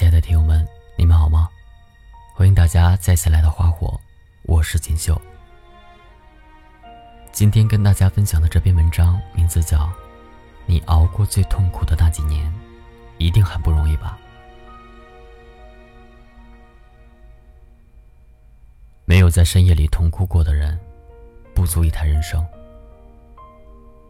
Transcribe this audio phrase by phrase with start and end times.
[0.00, 1.46] 亲爱的听友们，你们好吗？
[2.34, 4.00] 欢迎大家再次来到花火，
[4.44, 5.20] 我是锦绣。
[7.32, 9.76] 今天跟大家分享的这篇文章名字叫
[10.64, 12.50] 《你熬过最痛苦的那几年，
[13.18, 14.18] 一定很不容易吧》。
[19.04, 20.80] 没有在深夜里痛哭过的人，
[21.54, 22.42] 不足以谈人生。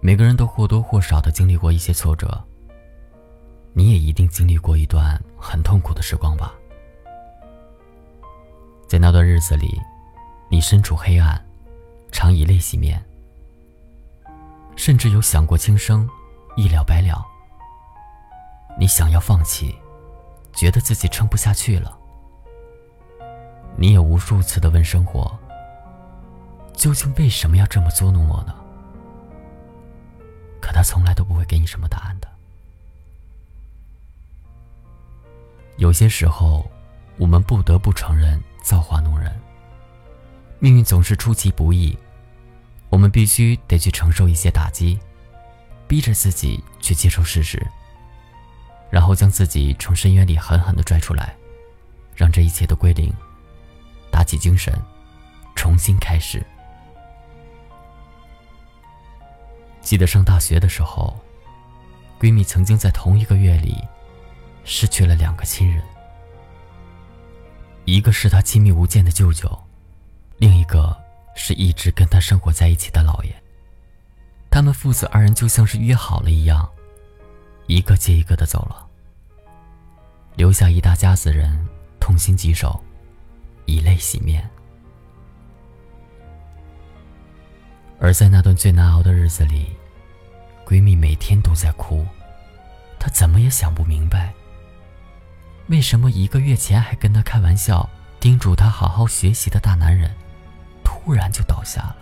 [0.00, 2.42] 每个人都或多或少的经历过一些挫折。
[3.78, 6.54] 你也一定经历过一段很痛苦的时光吧？
[8.88, 9.78] 在那段日子里，
[10.48, 11.38] 你身处黑暗，
[12.10, 13.04] 常以泪洗面，
[14.76, 16.08] 甚至有想过轻生，
[16.56, 17.22] 一了百了。
[18.78, 19.76] 你想要放弃，
[20.54, 21.98] 觉得自己撑不下去了。
[23.76, 25.38] 你也无数次的问生活：
[26.72, 28.54] 究竟为什么要这么捉弄我呢？
[30.62, 32.35] 可他从来都不会给你什么答案的。
[35.76, 36.68] 有些时候，
[37.18, 39.30] 我们不得不承认造化弄人。
[40.58, 41.96] 命运总是出其不意，
[42.88, 44.98] 我们必须得去承受一些打击，
[45.86, 47.64] 逼着自己去接受事实，
[48.90, 51.36] 然后将自己从深渊里狠狠的拽出来，
[52.14, 53.12] 让这一切都归零，
[54.10, 54.72] 打起精神，
[55.54, 56.42] 重新开始。
[59.82, 61.14] 记得上大学的时候，
[62.18, 63.76] 闺蜜曾经在同一个月里。
[64.68, 65.80] 失去了两个亲人，
[67.84, 69.48] 一个是他亲密无间的舅舅，
[70.38, 70.94] 另一个
[71.36, 73.32] 是一直跟他生活在一起的姥爷。
[74.50, 76.68] 他们父子二人就像是约好了一样，
[77.68, 78.84] 一个接一个的走了，
[80.34, 81.64] 留下一大家子人
[82.00, 82.82] 痛心疾首，
[83.66, 84.46] 以泪洗面。
[88.00, 89.70] 而在那段最难熬的日子里，
[90.66, 92.04] 闺蜜每天都在哭，
[92.98, 94.34] 她怎么也想不明白。
[95.68, 97.88] 为什么一个月前还跟他开玩笑、
[98.20, 100.14] 叮嘱他好好学习的大男人，
[100.84, 101.96] 突然就倒下了？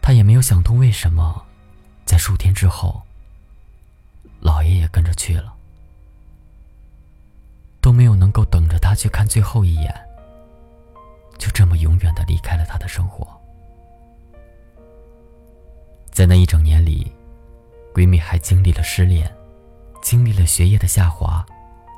[0.00, 1.44] 他也没有想通为什么，
[2.04, 3.02] 在数天之后，
[4.40, 5.52] 老爷也跟着去了，
[7.80, 9.92] 都没有能够等着他去看最后一眼，
[11.36, 13.26] 就这么永远的离开了他的生活。
[16.12, 17.12] 在那一整年里，
[17.92, 19.30] 闺蜜还经历了失恋。
[20.08, 21.44] 经历了学业的下滑，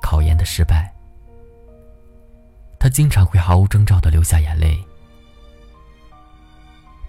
[0.00, 0.92] 考研的失败，
[2.76, 4.76] 他经常会毫无征兆的流下眼泪。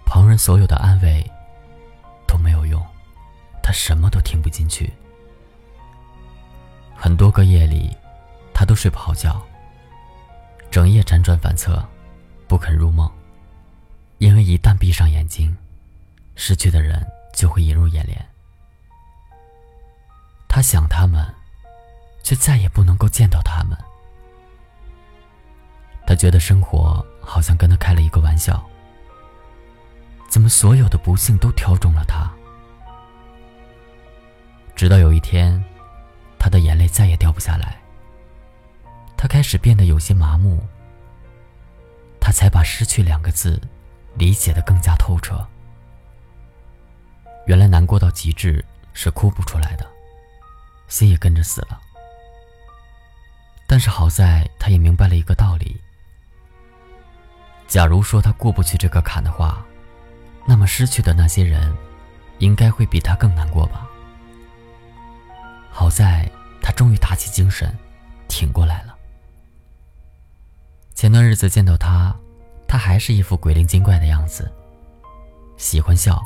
[0.06, 1.28] 旁人所有的安慰
[2.28, 2.80] 都没有用，
[3.60, 4.88] 他什么都听不进去。
[6.94, 7.90] 很多个夜里，
[8.54, 9.44] 他都睡不好觉，
[10.70, 11.84] 整夜辗转反侧，
[12.46, 13.10] 不肯入梦，
[14.18, 15.56] 因为一旦闭上眼睛，
[16.36, 18.24] 失去的人就会映入眼帘。
[20.54, 21.20] 他想他们，
[22.22, 23.76] 却再也不能够见到他们。
[26.06, 28.64] 他觉得生活好像跟他开了一个玩笑。
[30.28, 32.30] 怎么所有的不幸都挑中了他？
[34.76, 35.60] 直到有一天，
[36.38, 37.76] 他的眼泪再也掉不下来。
[39.16, 40.64] 他开始变得有些麻木。
[42.20, 43.60] 他才把“失去”两个字
[44.14, 45.44] 理解的更加透彻。
[47.46, 49.93] 原来难过到极致是哭不出来的。
[50.94, 51.80] 心也跟着死了。
[53.66, 55.76] 但是好在他也明白了一个道理：
[57.66, 59.66] 假如说他过不去这个坎的话，
[60.46, 61.76] 那么失去的那些人，
[62.38, 63.88] 应该会比他更难过吧。
[65.68, 66.30] 好在
[66.62, 67.76] 他终于打起精神，
[68.28, 68.94] 挺过来了。
[70.94, 72.14] 前段日子见到他，
[72.68, 74.48] 他还是一副鬼灵精怪的样子，
[75.56, 76.22] 喜欢笑，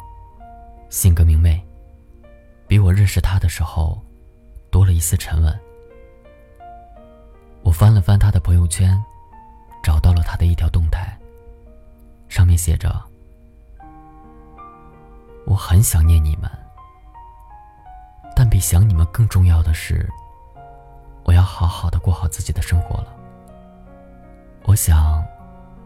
[0.91, 1.59] 性格明媚，
[2.67, 3.99] 比我认识他的时候。
[4.71, 5.61] 多了一丝沉稳。
[7.63, 8.99] 我翻了翻他的朋友圈，
[9.83, 11.19] 找到了他的一条动态，
[12.29, 12.91] 上面写着
[15.45, 16.51] ：“我很想念你们，
[18.35, 20.09] 但比想你们更重要的是，
[21.25, 23.15] 我要好好的过好自己的生活了。
[24.65, 25.23] 我想，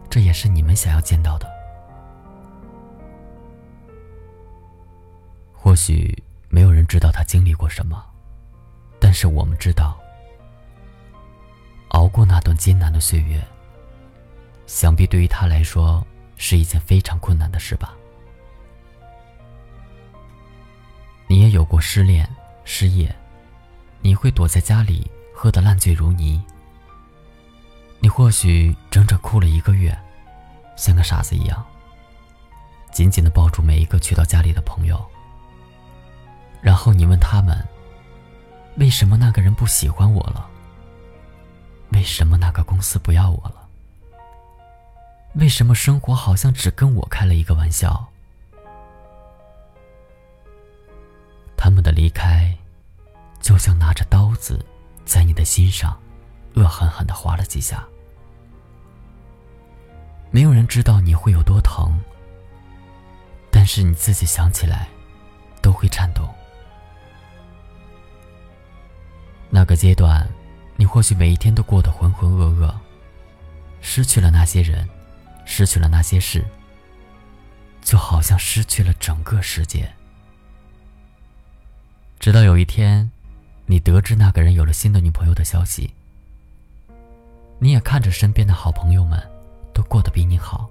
[0.09, 1.51] 这也是你们想要见到的。
[5.53, 8.05] 或许没有人知道他经历过什么。”
[9.13, 10.01] 但是我们知道，
[11.89, 13.47] 熬过那段艰难的岁月，
[14.67, 16.03] 想必对于他来说
[16.39, 17.95] 是一件非常困难的事吧。
[21.27, 22.27] 你也有过失恋、
[22.65, 23.15] 失业，
[24.01, 26.43] 你会躲在家里喝得烂醉如泥。
[28.01, 29.95] 你或许整整哭了一个月，
[30.75, 31.63] 像个傻子一样，
[32.91, 34.99] 紧紧的抱住每一个去到家里的朋友，
[36.63, 37.63] 然后你问他们。
[38.77, 40.49] 为什么那个人不喜欢我了？
[41.91, 43.69] 为什么那个公司不要我了？
[45.35, 48.09] 为什么生活好像只跟我开了一个玩笑？
[51.57, 52.53] 他们的离开，
[53.41, 54.65] 就像拿着刀子，
[55.05, 55.97] 在你的心上，
[56.55, 57.87] 恶狠狠的划了几下。
[60.31, 62.01] 没有人知道你会有多疼，
[63.51, 64.89] 但是你自己想起来，
[65.61, 66.29] 都会颤抖。
[69.63, 70.29] 那个阶段，
[70.75, 72.75] 你或许每一天都过得浑浑噩噩，
[73.81, 74.89] 失去了那些人，
[75.45, 76.45] 失去了那些事，
[77.81, 79.89] 就好像失去了整个世界。
[82.19, 83.09] 直到有一天，
[83.67, 85.95] 你得知那个人有了新的女朋友的消息，
[87.61, 89.23] 你也看着身边的好朋友们。
[89.73, 90.69] 都过得比你好。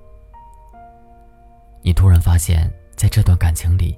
[1.81, 3.97] 你突然发现，在这段感情里，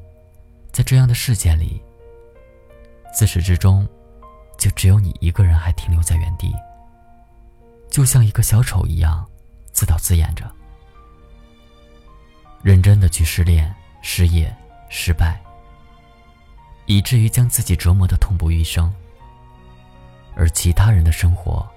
[0.72, 1.82] 在这样的世界里，
[3.12, 3.86] 自始至终，
[4.64, 6.56] 就只有你一个人还停留在原地，
[7.90, 9.30] 就像一个小丑一样，
[9.74, 10.50] 自导自演着，
[12.62, 14.56] 认真的去失恋、失业、
[14.88, 15.38] 失败，
[16.86, 18.90] 以至于将自己折磨的痛不欲生，
[20.34, 21.70] 而其他人的生活，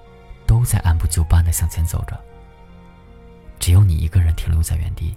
[0.45, 2.17] 都在按部就班的向前走着。
[3.59, 5.13] 只有你一个人停留在原地。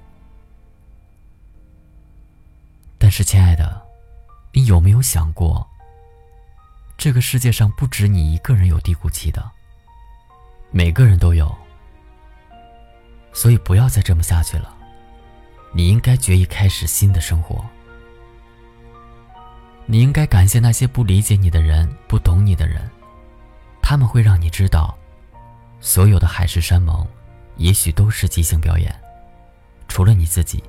[2.99, 3.81] 但是，亲爱的，
[4.53, 5.70] 你有没有想过，
[7.01, 9.51] 这个世界上不止你一个人有低谷期的，
[10.71, 11.51] 每个人都有。
[13.33, 14.77] 所以，不要再这么下去了。
[15.73, 17.65] 你应该决意开始新的生活。
[19.87, 22.87] 你应该感谢那些不理解你的人、不懂你的人，
[23.81, 24.95] 他们会让你知道，
[25.81, 27.07] 所有的海誓山盟。
[27.57, 28.95] 也许都是即兴表演，
[29.89, 30.63] 除了你自己。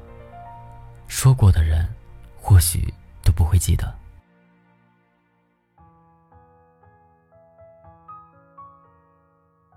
[1.10, 1.94] 说过的人，
[2.40, 4.01] 或许都不会记得。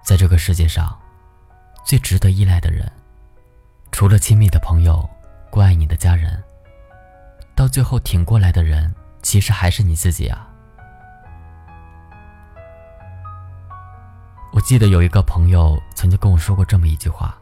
[0.05, 0.95] 在这个世界上，
[1.83, 2.87] 最值得依赖的人，
[3.91, 5.09] 除了亲密的朋友、
[5.51, 6.45] 关爱你的家人，
[7.55, 10.47] 到最后挺过来的人，其实还是你自己啊。
[14.53, 17.35] 我记得有一个朋友曾经跟我说过这么一句话：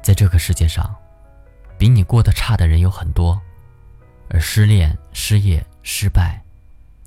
[0.00, 0.94] 在这个世界上，
[1.76, 3.38] 比你过得差的人有很多，
[4.30, 6.40] 而失恋、失业、失败，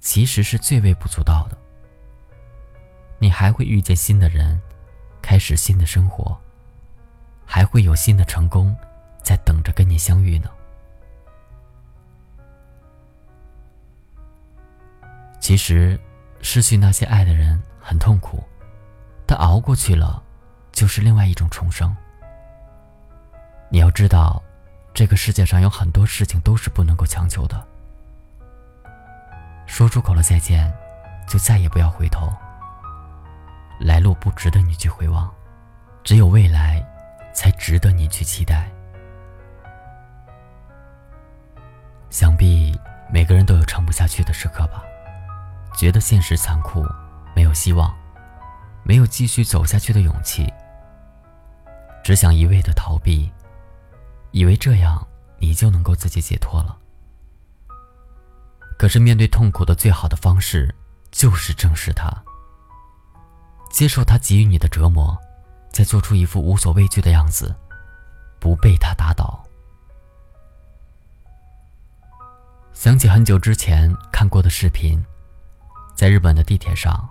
[0.02, 1.58] 其实是最微不足道的。
[3.18, 4.62] 你还会遇见新的人，
[5.22, 6.38] 开始新的生活，
[7.46, 8.76] 还会有新的成功
[9.24, 10.50] 在等着跟你相遇呢。
[15.40, 16.00] 其实，
[16.42, 18.44] 失去那些爱的人很痛苦。
[19.28, 20.22] 但熬过去了，
[20.72, 21.96] 就是另外一种重生。
[23.70, 24.42] 你要知道，
[24.94, 27.68] 这个世界上有很多事情都是不能够强求的。
[29.66, 30.72] 说出口了再见，
[31.28, 32.32] 就再也不要回头。
[33.80, 35.34] 来路不值得你去回望，
[36.04, 36.86] 只有未来，
[37.34, 38.72] 才值得你去期待。
[42.10, 42.80] 想必
[43.12, 44.84] 每个人都有撑不下去的时刻吧，
[45.78, 46.86] 觉得现实残酷，
[47.36, 47.94] 没有希望。
[48.88, 50.54] 没有继续走下去的勇气，
[52.04, 53.34] 只想一味的逃避，
[54.30, 55.08] 以为这样
[55.40, 56.78] 你就能够自己解脱了。
[58.78, 60.76] 可是面对痛苦的最好的方式，
[61.10, 62.08] 就是正视它，
[63.76, 65.22] 接受他给予你的折磨，
[65.70, 67.54] 再做出一副无所畏惧的样子，
[68.40, 69.44] 不被他打倒。
[72.72, 75.04] 想起很久之前看过的视频，
[75.94, 77.06] 在日本的地铁上。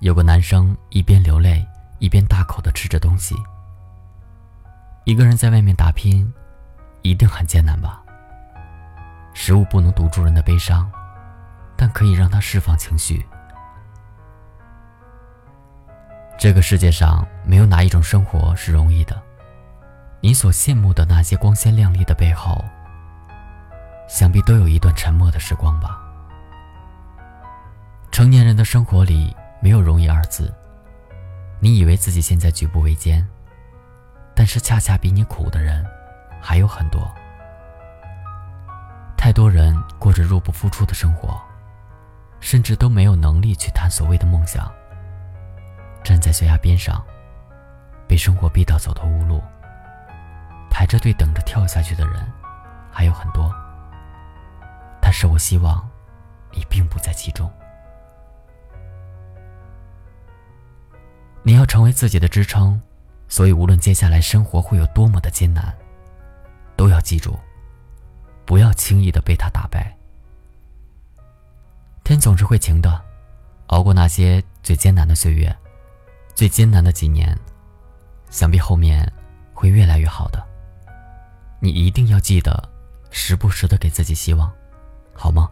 [0.00, 1.64] 有个男生一边流泪，
[2.00, 3.36] 一边大口的吃着东西。
[5.04, 6.28] 一个人在外面打拼，
[7.02, 8.02] 一定很艰难吧？
[9.32, 10.90] 食物不能堵住人的悲伤，
[11.76, 13.24] 但可以让他释放情绪。
[16.44, 19.18] 这个世界上没有哪一种生活是容易的。
[20.20, 22.62] 你所羡慕的那些光鲜亮丽的背后，
[24.10, 25.98] 想必都有一段沉默的时光吧？
[28.12, 29.34] 成年人的生活里。
[29.58, 30.52] 没有容易二字。
[31.60, 33.26] 你以为自己现在举步维艰，
[34.34, 35.82] 但是恰恰比你苦的人
[36.42, 37.10] 还有很多。
[39.16, 41.40] 太多人过着入不敷出的生活，
[42.38, 44.70] 甚至都没有能力去谈所谓的梦想。
[46.04, 47.02] 站在悬崖边上，
[48.06, 49.42] 被生活逼到走投无路，
[50.70, 52.30] 排着队等着跳下去的人
[52.92, 53.52] 还有很多。
[55.00, 55.88] 但是我希望，
[56.52, 57.50] 你并不在其中。
[61.42, 62.80] 你要成为自己的支撑，
[63.28, 65.74] 所以无论接下来生活会有多么的艰难，
[66.76, 67.38] 都要记住，
[68.44, 69.94] 不要轻易的被他打败。
[72.02, 73.02] 天天总是会晴的，
[73.68, 75.54] 熬过那些最艰难的岁月，
[76.34, 77.38] 最艰难的几年，
[78.28, 79.10] 想必后面
[79.52, 80.44] 会越来越好的。
[81.60, 82.68] 你一定要记得，
[83.10, 84.52] 时不时的给自己希望，
[85.14, 85.48] 好吗？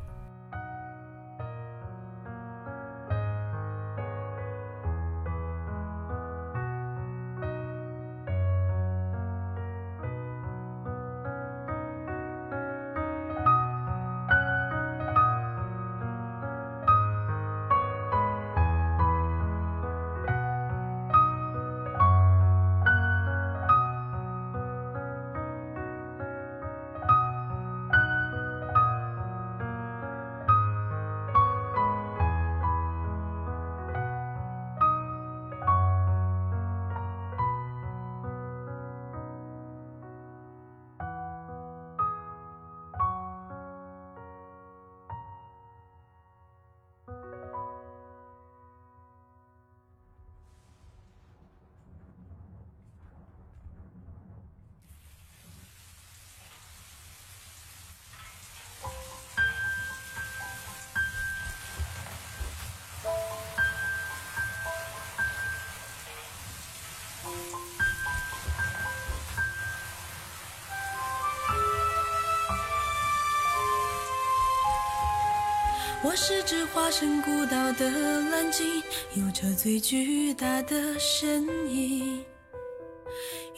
[76.12, 77.88] 我是只化身孤岛的
[78.30, 78.82] 蓝鲸，
[79.14, 81.42] 有着最巨大的身
[81.74, 82.22] 影。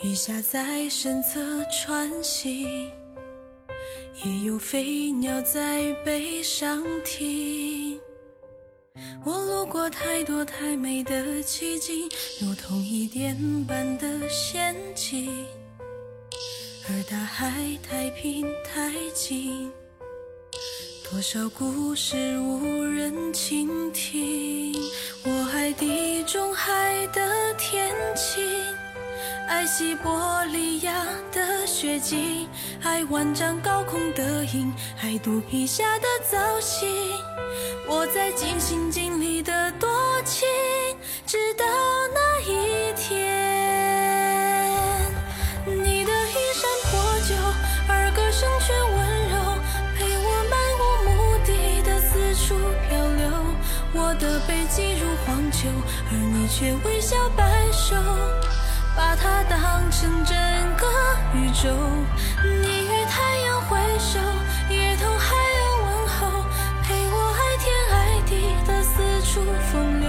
[0.04, 2.88] 鱼虾在身侧穿行，
[4.24, 8.00] 也有飞鸟在背上停。
[9.24, 12.08] 我路过太多太美的奇景，
[12.40, 15.44] 如同一点般的仙境，
[16.88, 19.72] 而大海太平太静。
[21.14, 24.74] 多少故事无人倾听？
[25.24, 28.42] 我爱地中海的天晴，
[29.48, 32.48] 爱西伯利亚的雪景，
[32.82, 36.88] 爱万丈高空的鹰，爱肚皮下的藻荇。
[37.88, 39.88] 我在尽心尽力的多
[56.64, 57.94] 却微笑摆首，
[58.96, 60.34] 把它当成整
[60.78, 60.86] 个
[61.34, 61.68] 宇宙。
[62.42, 64.18] 你与太阳挥手，
[64.70, 66.42] 也同海洋问候，
[66.82, 70.08] 陪我爱天爱地的四处风流。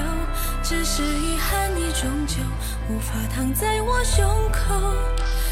[0.64, 2.38] 只是遗憾，你终究
[2.90, 4.96] 无法躺在我胸口，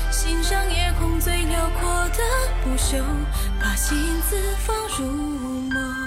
[0.10, 2.24] 欣赏夜空最辽阔的
[2.64, 3.04] 不朽，
[3.60, 5.44] 把心字放入。
[5.70, 6.03] 成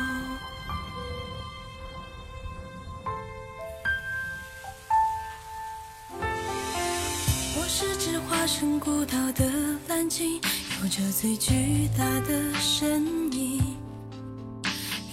[10.08, 13.60] 有着最巨大的身影。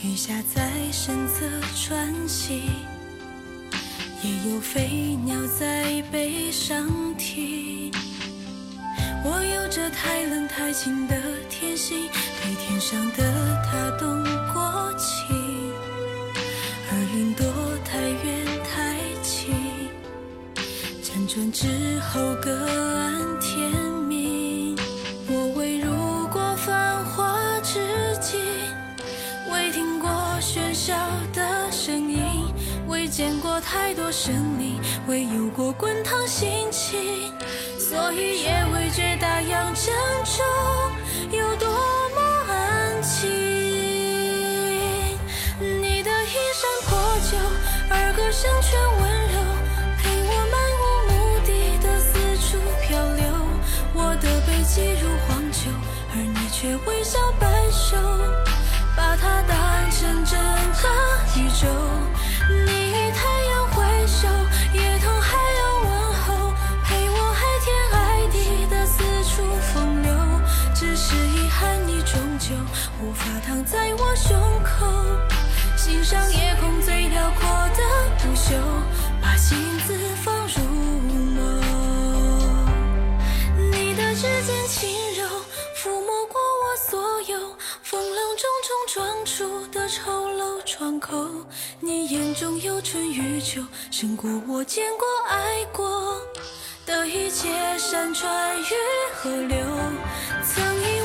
[0.03, 2.62] 雨下在身侧穿行，
[4.21, 7.91] 也有飞鸟在背上停。
[9.25, 11.15] 我有着太冷太清的
[11.50, 12.07] 天性，
[12.43, 14.23] 对天上的他动
[14.53, 15.35] 过情，
[16.91, 17.45] 而云朵
[17.83, 19.55] 太远太轻，
[21.01, 22.53] 辗转之后各
[23.00, 23.83] 安天
[30.43, 30.93] 喧嚣
[31.31, 32.53] 的声音，
[32.88, 33.07] 未。
[33.13, 37.31] 见过太多生灵，未有过滚烫心情，
[37.77, 39.93] 所以也未觉大洋正
[40.25, 40.43] 中
[41.29, 43.29] 有多么安静。
[45.59, 46.97] 你的衣衫破
[47.29, 47.38] 旧，
[47.88, 49.38] 而歌声却温柔，
[50.01, 51.13] 陪我漫无目
[51.45, 52.09] 的的四
[52.41, 53.21] 处漂流。
[53.93, 55.69] 我的背脊如荒丘，
[56.15, 57.95] 而你却微笑摆首，
[88.63, 91.27] 中撞出的丑陋窗口。
[91.82, 96.17] 你眼中有春与秋，胜过我见过爱过
[96.86, 98.63] 的一切山川与
[99.13, 99.58] 河流。
[100.46, 101.01] 曾以